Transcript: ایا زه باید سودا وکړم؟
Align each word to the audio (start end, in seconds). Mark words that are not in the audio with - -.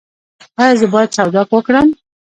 ایا 0.61 0.73
زه 0.79 0.87
باید 0.93 1.09
سودا 1.17 1.41
وکړم؟ 1.49 1.87